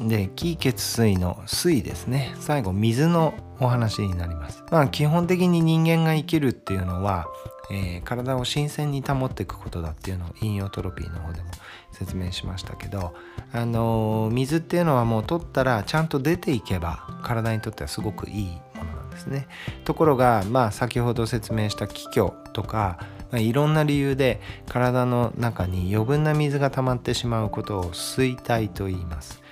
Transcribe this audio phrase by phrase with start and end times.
[0.00, 2.34] で気血水の水ですね。
[2.38, 4.62] 最後水のお話になります。
[4.70, 7.26] まあ基本的に人間が生きるっていうのは、
[7.70, 11.48] えー、体を新鮮に保っていくことだっていうのを引用トロピーの方でも
[11.92, 13.14] 説明しましたけど
[13.52, 19.48] あのー、水っていうのはもう取ったらちゃんと出ていけば体にとってはすごくいいものなんですね。
[19.84, 22.98] ところがまあ先ほど説明した気虚とか
[23.30, 29.42] まあ、いろんな理由で体の中に余分な水が溜まってしまうことを水体と言います。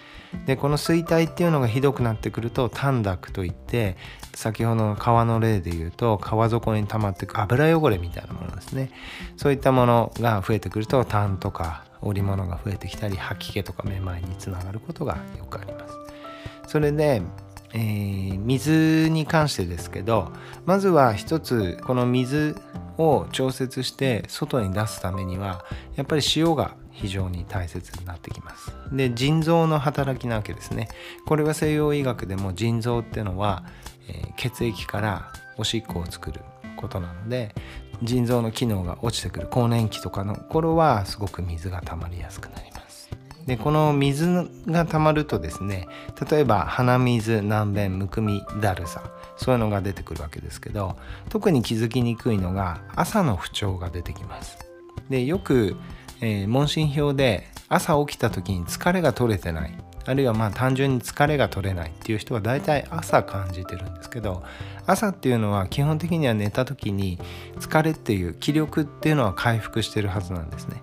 [0.45, 3.96] でこの水体っていうのがひどくなってくると短濁といって
[4.34, 8.91] 先ほどの川の例で言うと川底に溜まってく油汚れみたいなものですね。
[9.36, 15.94] そういったものが増えてくると痰とか織物が増えてきたり吐き気とかめまいにつながることがよくあります。
[16.68, 17.22] それで
[17.72, 20.32] えー、水に関してですけど
[20.64, 22.56] まずは一つこの水
[22.96, 28.73] を調節して外に出すためにはやっぱり塩が非常に大切になってきます。
[28.91, 30.89] で腎臓の働きなわけですね。
[31.27, 33.64] これは西洋医学でも腎臓っていうのは、
[34.08, 36.41] えー、血液からおしっこを作る
[36.77, 37.55] ことなので
[38.02, 43.11] 腎臓の機能が落ちてくる更年期とかの頃はすごく水が溜まりやすくなります。
[43.47, 45.86] でこの水が溜まるとですね
[46.28, 49.05] 例えば鼻水軟便むくみだるさ
[49.36, 50.97] そういうのが出てくるわけですけど
[51.28, 54.58] 特に気づきにくいのが朝の不調が出てきます。
[55.11, 55.77] でよく
[56.20, 59.75] えー、問診票で朝起きた時に疲れが取れてない
[60.06, 64.45] あるいはまあ単純に疲れが取れないっていう人は大体朝感じてるんですけど
[64.86, 67.19] 朝っていうのは基本的には寝た時に
[67.58, 70.81] 疲れっていう気力っていうのは回復してるはずなんですね。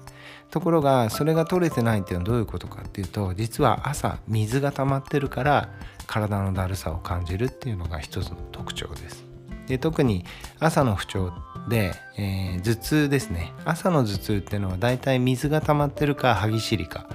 [0.51, 5.69] ところがそれが取れてないっていうのはどういうことかっていうと実は朝水が溜まってるから
[6.05, 9.32] 体のだるさを感じるっていうのが一つの特徴です。
[9.67, 10.25] で特に
[10.59, 11.31] 朝の不調
[11.69, 13.53] で、えー、頭痛ですね。
[13.65, 17.07] 朝の頭痛っていうのはだいたい水が溜まってるか歯ぎしりか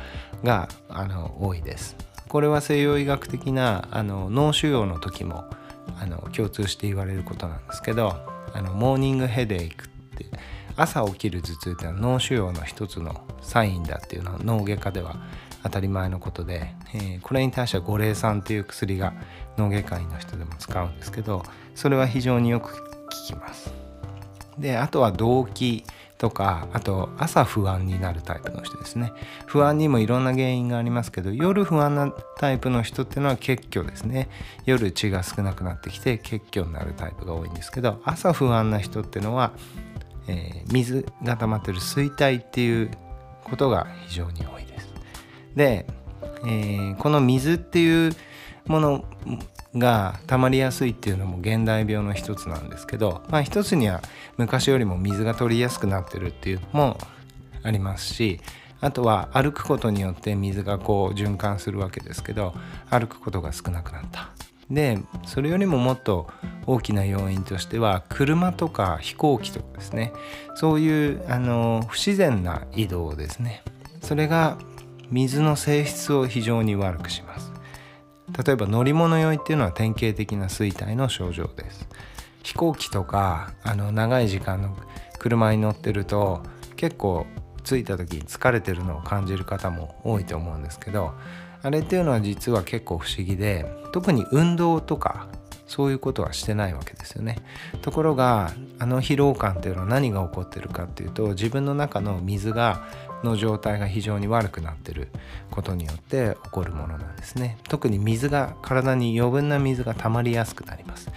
[0.43, 1.97] があの多いです。
[2.29, 5.45] これは西洋医学的なあの脳腫瘍の時も
[6.01, 8.15] あの共通して言われることなんですけど
[8.53, 10.27] あのモーニングヘデイクって
[10.77, 15.17] 朝起きる頭痛っていうのは脳腫瘍の一つのサインだっていうのは脳外科では
[15.69, 19.13] 当たり前のことで、えー、これに対しては五苓散っていう薬が
[19.57, 21.43] 脳外科医の人でも使うんですけど
[21.75, 23.73] それは非常によく効きます。
[24.59, 25.85] であとは動悸
[26.19, 29.13] とかあと朝不安になるタイプの人ですね。
[29.47, 34.29] 不安にもいろんな原因がありますけど夜不安なタイプの人っていうのは血虚ですね。
[34.65, 39.53] 夜血が少なくなってきて血虚になるタイプが多いんですけど朝不安な人っていうのは、
[40.27, 42.91] えー、水が溜まってる水体っていう
[43.45, 44.88] ことが非常に多いです。
[45.57, 45.87] で、
[46.45, 48.13] えー、この水っていう
[48.67, 49.05] もの
[49.77, 54.03] が溜まりやすいっていうのも現代病の一つなんですけど、まあ、一つには
[54.37, 56.99] 昔よりも水が取りやすくなってるっていうのも
[57.63, 58.41] ありますし
[58.81, 62.55] あとは歩くことによって水がこう循環するわけですけど
[62.91, 64.31] 歩くことが少なくなった。
[64.71, 66.29] でそれよりももっと
[66.67, 70.13] 大きな要因としては車とか飛行機とかですね
[70.57, 73.63] そういうあの不自然な移動ですね
[74.03, 74.59] それが
[75.11, 77.53] 水の性質を非常に悪くします。
[78.45, 81.89] 例えば乗り物酔いっていうのは典型的な衰退の症状です。
[82.43, 84.77] 飛行機とかあの長い時間の
[85.19, 86.43] 車に乗ってると
[86.77, 87.27] 結構
[87.65, 91.13] 着いた時に疲れてるのを感じる方も多いと思うんですけど
[91.63, 95.29] あれっていうのは実は結構不思議で特に運動とか
[95.69, 97.37] そういうことはしてないわけですよね。
[97.83, 102.83] ところがあの疲労感っていうのは何が起こってるかっていうと自分の中の水が
[103.23, 105.09] の状態が非常に悪くなってる
[105.51, 107.59] ことによって起こるものなんですね。
[107.69, 111.11] 特に水が体に余分な水が溜まりやすくなります。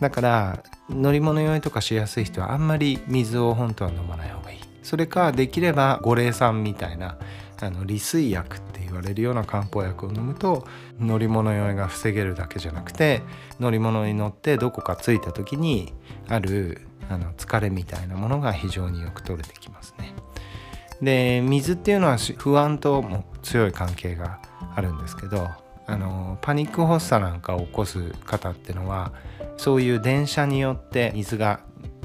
[0.00, 4.60] だから乗り物酔いとかしやすい人はあんまり水を本当は飲まない方がいい。
[4.82, 7.16] それかできれば五苓散みたいな
[7.60, 10.66] あの利水薬って言われるような漢方薬を飲むと
[10.98, 13.22] 乗り物酔いが防げるだけじゃなくて
[13.60, 15.92] 乗り物に乗ってどこか着いた時に
[16.28, 20.14] あるあの疲れみたいなものが非常によく取れてきますね。
[21.02, 24.40] で水っていうのは不安とも強い関係が
[24.74, 25.48] あるんですけど
[25.86, 29.12] あのパニック発作なんかを起こす方っていうのは
[29.56, 31.60] そういう電車によって水が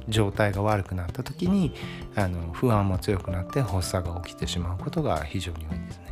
[0.07, 1.73] 状態が悪くなった時に
[2.15, 6.09] あの不安も強くなって発作が起きてしまうことが非常に多いんですね。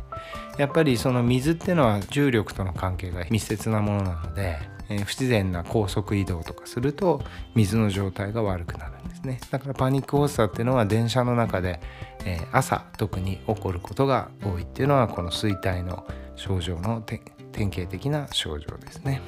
[0.58, 4.58] やっぱりその水っていうのは重力との関係が密接なものなので、
[4.88, 7.22] え、不自然な高速移動とかすると
[7.54, 11.80] 水の状態が悪くなるんですねだからパニック発作っていうのは電車の中で、
[12.24, 17.22] え、朝特に起こることが多いっていうのはこの衰退の症状の典
[17.70, 19.20] 型的な症状ですね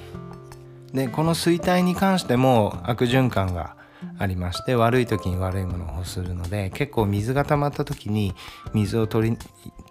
[0.92, 3.76] でこの衰退に関しても悪循環が
[4.18, 8.34] ありまして悪い時に悪いものを欲するので結構水が溜まった時に
[8.72, 9.38] 水を取り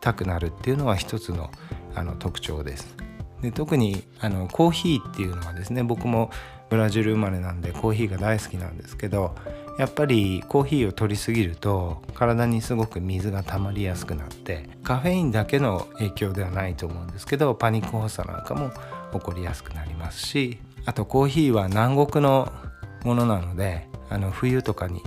[0.01, 1.51] たくなるっていうのは一つの
[1.95, 2.95] あの特徴です。
[3.41, 6.29] で特にあのコーヒーっていうのはですね僕も
[6.69, 9.35] ブラジル生まれなんでコーヒーが大好きなんですけど
[9.79, 18.71] やっぱりコーヒーを取りすぎると体にすごく水が溜まりやすくなってカフェインだけの影響ではないと思うんですけどパニック発作なんかも
[19.13, 22.51] 起こりやすくなりますしあとコーヒーは南国の
[23.03, 25.01] ものなのであの冬とかに、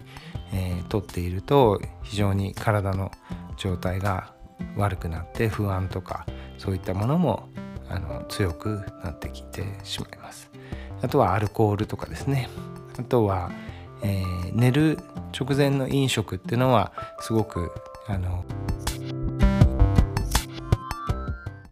[0.53, 3.11] えー、取っていると非常に体の
[3.56, 4.33] 状態が
[4.77, 6.27] 悪くなって不安とか
[6.59, 7.49] そういったものも
[7.89, 10.50] あの強くなってきてしまいます。
[11.03, 12.49] あとはアルコールとかですね。
[12.99, 13.50] あとは、
[14.03, 14.99] えー、寝る
[15.39, 17.73] 直前の飲食っていうのはすごく
[18.06, 18.44] あの